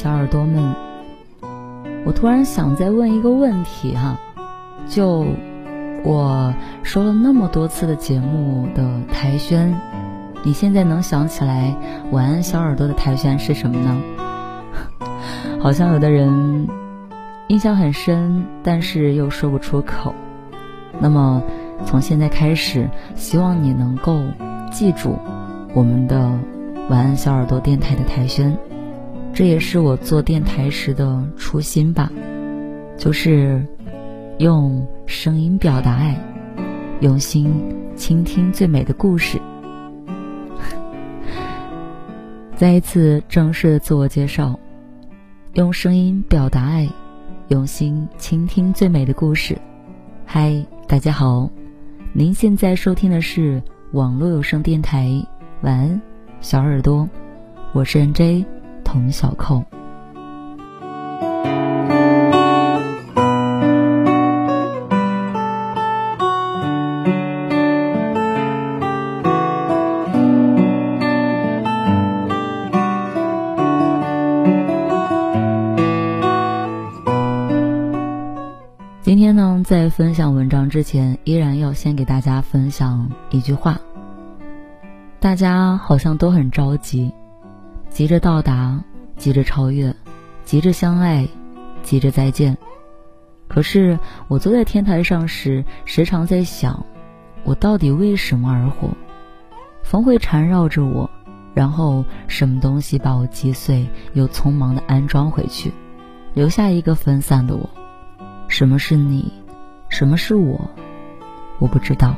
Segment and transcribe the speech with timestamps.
[0.00, 0.76] 小耳朵们，
[2.04, 4.16] 我突然想再问一个问题哈，
[4.88, 5.26] 就
[6.04, 9.74] 我说了那么多次的节目的台宣，
[10.44, 11.74] 你现在能想起来
[12.12, 14.00] 晚安小耳朵的台宣是什么呢？
[15.58, 16.68] 好像有的人
[17.48, 20.14] 印象很深，但是又说不出口。
[21.00, 21.42] 那么
[21.84, 24.20] 从现在开始，希望你能够
[24.70, 25.18] 记住
[25.74, 26.30] 我们的
[26.88, 28.56] 晚安小耳朵电台的台宣。
[29.38, 32.10] 这也是我做电台时的初心吧，
[32.96, 33.64] 就是
[34.38, 36.20] 用声音表达爱，
[37.02, 37.54] 用心
[37.94, 39.40] 倾听最美的故事。
[42.58, 44.58] 再一次正式的自我介绍，
[45.52, 46.88] 用声音表达爱，
[47.46, 49.56] 用心倾听最美的故事。
[50.26, 51.48] 嗨，大家好，
[52.12, 55.08] 您现在收听的是网络有声电台，
[55.60, 56.02] 晚安，
[56.40, 57.08] 小耳朵，
[57.72, 58.57] 我是 N J。
[58.90, 59.62] 童小扣。
[79.02, 83.78] 今天呢，在分享文章之前，依然要先给大家分享一句话。
[85.20, 87.12] 大家好像都很着急。
[87.90, 88.82] 急着到达，
[89.16, 89.94] 急着超越，
[90.44, 91.26] 急着相爱，
[91.82, 92.56] 急着再见。
[93.48, 93.98] 可是
[94.28, 96.84] 我坐在天台上时，时常在想，
[97.44, 98.90] 我到底为什么而活？
[99.82, 101.10] 风会缠绕着我，
[101.54, 105.72] 然后什么东西把我击碎，又匆忙的安装回去，
[106.34, 107.68] 留下一个分散的我。
[108.48, 109.32] 什么是你？
[109.88, 110.70] 什么是我？
[111.58, 112.14] 我不知道。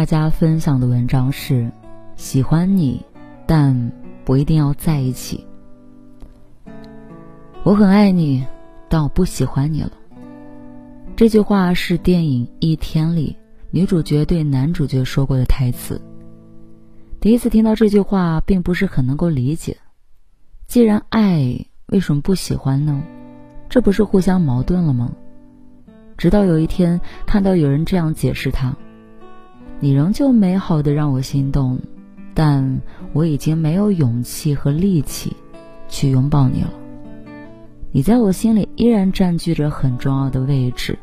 [0.00, 1.70] 大家分享的文章是：
[2.16, 3.04] 喜欢你，
[3.46, 3.92] 但
[4.24, 5.44] 不一定要在一起。
[7.64, 8.46] 我很爱你，
[8.88, 9.92] 但我不喜欢你了。
[11.16, 13.36] 这句话是电影《一天》里
[13.70, 16.00] 女主角对男主角说过的台词。
[17.20, 19.76] 第一次听到这句话，并不是很能够理解。
[20.66, 23.02] 既然爱，为什么不喜欢呢？
[23.68, 25.12] 这不是互相矛盾了吗？
[26.16, 28.74] 直到有一天看到有人这样解释他。
[29.80, 31.78] 你仍旧美好的让我心动，
[32.34, 32.80] 但
[33.14, 35.34] 我已经没有勇气和力气
[35.88, 36.70] 去拥抱你了。
[37.90, 40.98] 你在我心里依然占据着很重要的位置，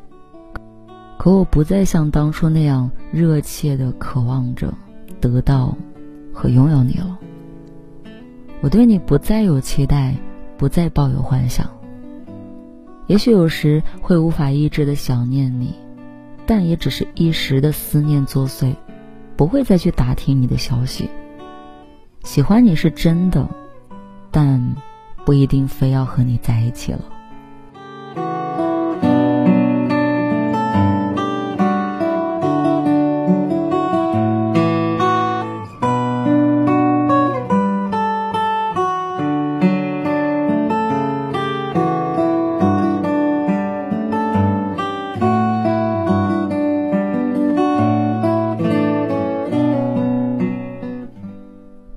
[1.18, 4.74] 可我不再像当初那样热切的渴望着
[5.20, 5.76] 得到
[6.32, 7.18] 和拥有你了。
[8.62, 10.16] 我对你不再有期待，
[10.56, 11.68] 不再抱有幻想。
[13.08, 15.74] 也许有时会无法抑制的想念你。
[16.48, 18.74] 但也只是一时的思念作祟，
[19.36, 21.10] 不会再去打听你的消息。
[22.24, 23.48] 喜欢你是真的，
[24.32, 24.76] 但
[25.26, 27.02] 不一定非要和你在一起了。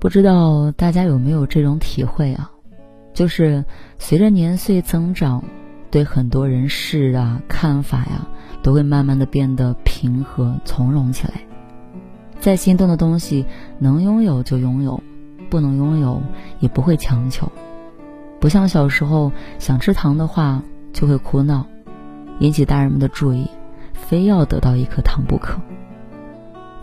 [0.01, 2.49] 不知道大家有没有这种体会啊？
[3.13, 3.63] 就是
[3.99, 5.43] 随着年岁增长，
[5.91, 8.27] 对很多人事啊看法呀，
[8.63, 11.33] 都会慢慢的变得平和从容起来。
[12.39, 13.45] 再心动的东西，
[13.77, 14.99] 能拥有就拥有，
[15.51, 16.19] 不能拥有
[16.61, 17.47] 也不会强求。
[18.39, 21.63] 不像小时候想吃糖的话，就会哭闹，
[22.39, 23.47] 引起大人们的注意，
[23.93, 25.61] 非要得到一颗糖不可。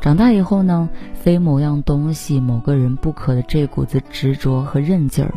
[0.00, 5.34] 长大以后呢，非某样东西、某个人不可的这股子执着和韧劲儿，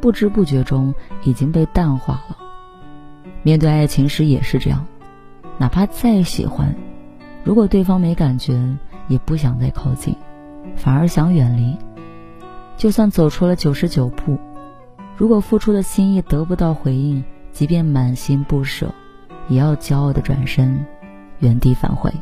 [0.00, 2.36] 不知不觉中已经被淡化了。
[3.42, 4.84] 面对爱情时也是这样，
[5.56, 6.74] 哪怕再喜欢，
[7.44, 8.76] 如果对方没感觉，
[9.06, 10.16] 也不想再靠近，
[10.74, 11.76] 反而想远离。
[12.76, 14.36] 就算走出了九十九步，
[15.16, 17.22] 如果付出的心意得不到回应，
[17.52, 18.92] 即便满心不舍，
[19.48, 20.84] 也要骄傲的转身，
[21.38, 22.12] 原地返回。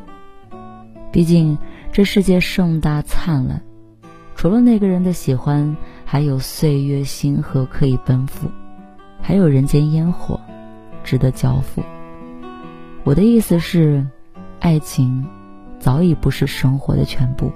[1.13, 1.59] 毕竟，
[1.93, 3.61] 这世界盛大灿烂，
[4.37, 8.49] 除了那个人的喜欢，还有岁月星河可以奔赴。
[9.21, 10.41] 还有人间烟火，
[11.05, 11.83] 值得交付。
[13.05, 14.07] 我的意思是，
[14.61, 15.27] 爱情
[15.79, 17.53] 早已不是生活的全部。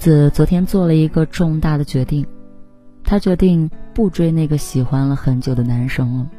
[0.00, 2.26] 子昨天做了一个重大的决定，
[3.04, 6.30] 他决定不追那个喜欢了很久的男生了。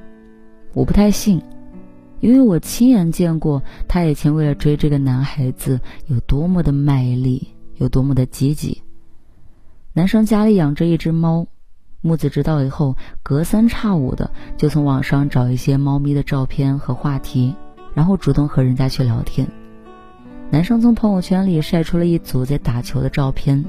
[0.74, 1.44] 我不太信，
[2.22, 8.82] 因为我亲眼见过他以前为了追这个男孩子有多么的卖力，有多么的积极。
[9.94, 11.46] 男生家里养着一只猫，
[12.02, 17.54] 木子知道以后，隔三差五的就从网上找一些猫咪的照片和话题，
[17.94, 19.48] 然后主动和人家去聊天。
[20.52, 23.64] 男生从朋友圈里晒出了一组在打球的照片，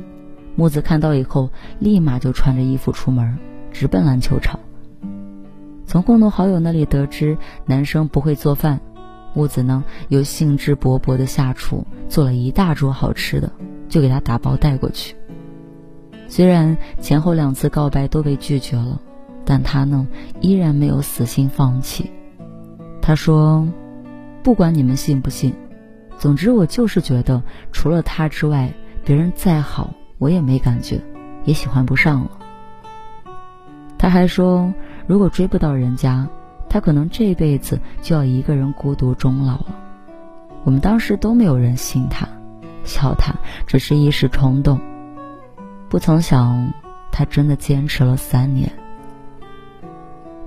[0.56, 1.49] 木子看到以后，
[1.79, 3.38] 立马就穿着衣服出门，
[3.70, 4.58] 直奔篮球场。
[5.87, 8.81] 从共同好友那里得知男生不会做饭，
[9.32, 13.52] 木子呢又兴致勃勃的下厨，做了一大桌好吃的，
[13.88, 15.14] 就给他打包带过去。
[16.26, 19.00] 虽然前后两次告白都被拒绝了，
[19.44, 20.05] 但他呢
[20.40, 22.11] 依然没有死心放弃。
[23.00, 23.69] 他说
[24.43, 25.55] ：“不管你们信不信。”
[26.22, 27.42] 总之，我就是觉得，
[27.72, 28.72] 除了他之外，
[29.04, 31.00] 别人再好，我也没感觉，
[31.42, 32.30] 也喜欢不上了。
[33.98, 34.72] 他还说，
[35.04, 36.24] 如果追不到人家，
[36.69, 39.74] 他可能这辈子就要一个人孤独终老了。
[40.62, 42.24] 我们当时都没有人信他，
[42.84, 43.34] 笑他
[43.66, 44.80] 只是一时冲动。
[45.88, 46.72] 不曾想，
[47.10, 48.70] 他真的坚持了三年。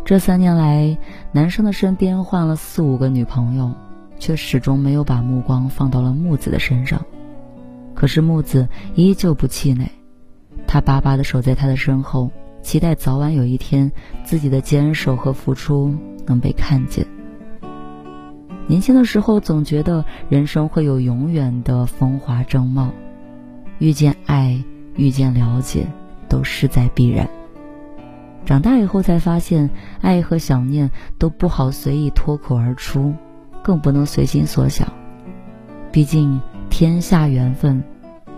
[0.06, 0.98] 这三年来，
[1.34, 3.70] 男生的身边换了四五个女朋友。
[4.20, 7.06] 却始终没有把目光放到了木子的身上，
[7.94, 9.90] 可是木子依旧不气馁，
[10.68, 12.32] 他巴巴的守在他的身后，
[12.62, 13.92] 期待早晚有一天
[14.24, 15.96] 自己的坚守和付出
[16.26, 17.06] 能被看见。
[18.68, 22.90] 年轻的时候总觉得人生会有永远的风华正茂，
[23.78, 24.60] 遇见爱，
[24.96, 25.86] 遇见了解，
[26.28, 27.30] 都势在必然。
[28.44, 29.70] 长大以后才发现，
[30.02, 30.90] 爱和想念
[31.20, 33.14] 都不好随意脱口而出。
[33.66, 34.88] 更不能随心所想，
[35.92, 36.40] 毕竟
[36.70, 37.84] 天下缘分，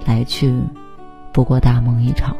[0.06, 0.58] 来去
[1.34, 2.34] 不过大梦一场。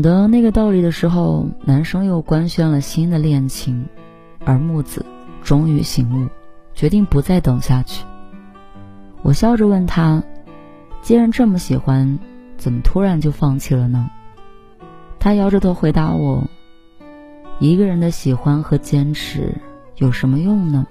[0.00, 3.84] 懂得那个道理的时候，男生又官宣了新的恋情，
[4.46, 5.04] 而木子
[5.42, 6.26] 终于醒悟，
[6.74, 8.02] 决定不再等下去。
[9.20, 10.22] 我笑着问他
[11.04, 12.18] ：“既然这么喜欢，
[12.56, 14.08] 怎么突然就放弃了呢？”
[15.20, 16.48] 他摇着头回答我
[17.60, 19.54] ：“一个人的喜欢和坚持
[19.96, 20.86] 有什么用呢？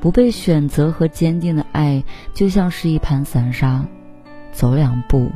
[0.00, 3.84] 不被选择和坚定的爱，就像是一盘散沙，
[4.52, 5.28] 走两步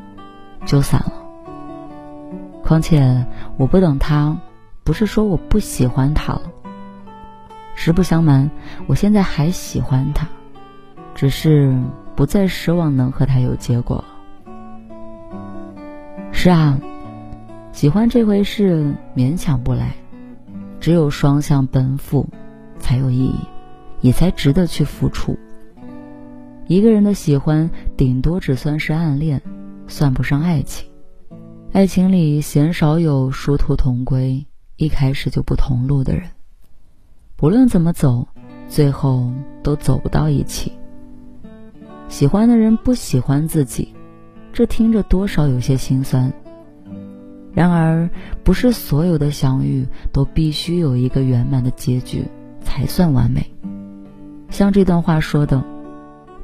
[0.65, 1.15] 就散了。”
[2.69, 3.25] 况且
[3.57, 4.37] 我不等他，
[4.85, 6.43] 不是说我不喜欢他了。
[7.75, 8.51] 实不相瞒，
[8.87, 10.29] 我现在还喜欢他，
[11.15, 11.75] 只是
[12.15, 14.05] 不再奢望能和他有结果。
[16.31, 16.79] 是啊，
[17.73, 19.95] 喜欢这回事勉强不来，
[20.79, 22.29] 只有双向奔赴
[22.79, 23.35] 才有意义，
[24.03, 25.39] 也才值得去付出。
[26.67, 29.41] 一个人的喜欢顶多只算是暗恋，
[29.87, 30.87] 算不上爱情。
[31.79, 34.45] 爱情里鲜少有殊途同归、
[34.75, 36.25] 一开始就不同路的人。
[37.37, 38.27] 不论怎么走，
[38.69, 39.31] 最后
[39.63, 40.73] 都走不到一起。
[42.09, 43.95] 喜欢的人不喜欢自己，
[44.53, 46.33] 这听着多少有些心酸。
[47.53, 48.11] 然而，
[48.43, 52.25] 不是所有的相遇都必须有一个圆满的结局
[52.61, 53.49] 才算完美。
[54.51, 55.63] 像这段话说的：“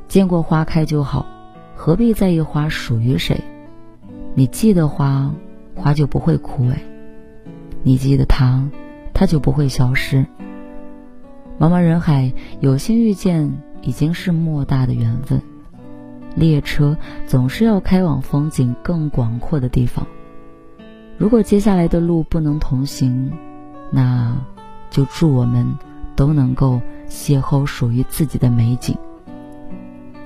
[0.06, 1.26] 见过花开就好，
[1.74, 3.36] 何必在意花属于谁。”
[4.34, 5.32] 你记得花，
[5.74, 6.74] 花就不会枯萎；
[7.82, 8.68] 你记得他，
[9.12, 10.26] 他就不会消失。
[11.58, 15.40] 茫茫人海，有幸遇见已经是莫大的缘分。
[16.34, 16.96] 列车
[17.28, 20.04] 总是要开往风景更广阔的地方。
[21.16, 23.30] 如果接下来的路不能同行，
[23.92, 24.36] 那
[24.90, 25.78] 就祝我们
[26.16, 28.98] 都能够邂逅属于自己的美景。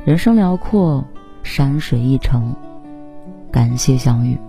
[0.06, 1.04] 人生辽阔，
[1.42, 2.56] 山水一程，
[3.50, 4.47] 感谢相遇。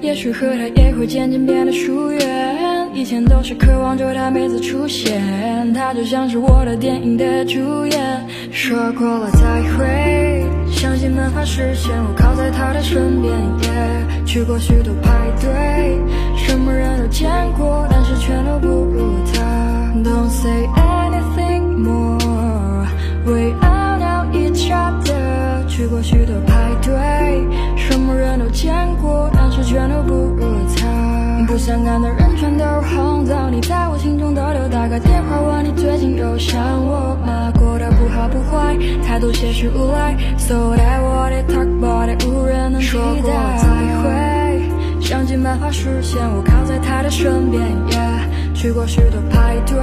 [0.00, 2.88] 也许和他也会渐渐变得疏远。
[2.94, 5.22] 以前都是渴望着他每次出现，
[5.74, 8.26] 他就像是我的电影的主演。
[8.50, 11.92] 说过了再会，相信办法实现。
[11.96, 15.98] 我靠在他的身边，也去过许多派对，
[16.36, 19.42] 什么人都见过，但是全都不如他。
[20.02, 22.86] Don't say anything more,
[23.24, 25.66] we know each other.。
[25.68, 26.94] 去过许多派对，
[27.88, 30.44] 什么人都见过，但是全都不如
[30.76, 31.46] 他。
[31.46, 34.68] 不相干的人全都轰走，你在我心中逗留。
[34.68, 37.50] 打个电话问你最近有想我吗？
[37.58, 40.14] 过得不好不坏，态度些许无赖。
[40.36, 42.90] So that what it talk about，it，无人能替代。
[42.90, 43.66] 说过再
[44.02, 46.20] 会，想尽办法实现。
[46.22, 48.54] 我靠在他的身边，yeah。
[48.54, 49.74] 去过许多派对，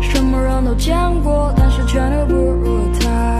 [0.00, 3.35] 什么人都见过，但是全都不如他。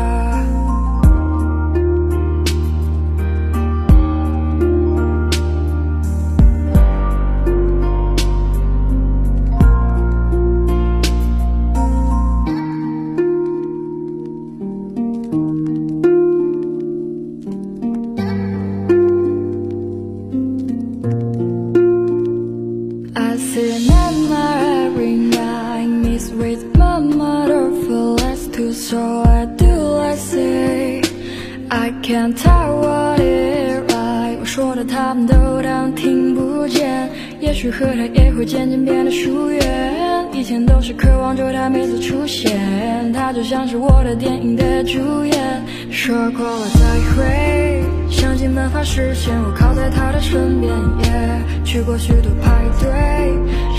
[37.40, 40.26] 也许和他也会渐渐变得疏远。
[40.33, 45.62] 以前都是渴望着他每次出现，他就像是我的电影的主演。
[45.90, 46.81] 说过了再
[47.14, 49.35] 会，想尽办法实现。
[49.35, 50.73] 我靠在他的身边，
[51.05, 52.90] 也去过许多派对，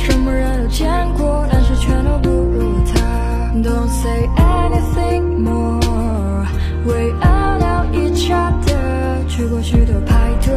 [0.03, 3.01] 什么人都见过，但是全都不如他。
[3.63, 6.45] Don't say anything more,
[6.85, 9.27] we are now each other。
[9.27, 10.55] 去过许多派对，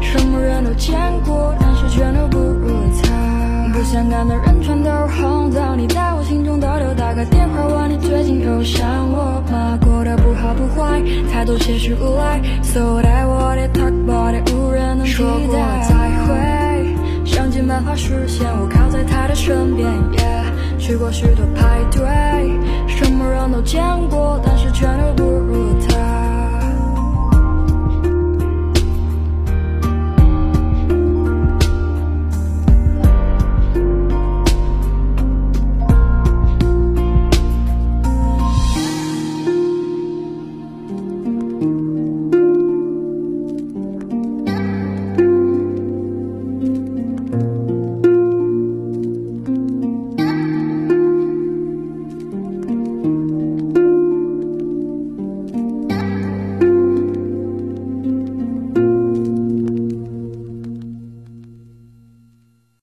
[0.00, 1.54] 什么人都见过，
[1.92, 2.68] 全都不如
[3.02, 3.70] 他。
[3.74, 6.94] 不相干的人全都轰走，你在我心中逗留。
[6.94, 9.78] 打个电话问你最近有想我吗？
[9.84, 12.40] 过得不好不坏，太多些许无赖。
[12.62, 15.18] So that what it talk about it，无人能替代。
[15.18, 15.54] 说过
[15.86, 15.94] 再
[16.24, 16.96] 会，
[17.26, 18.48] 想尽办法实现。
[18.48, 20.78] 我靠在他的身边，yeah。
[20.78, 22.02] 去过许多派对，
[22.88, 25.31] 什么人都见过，但是全都不。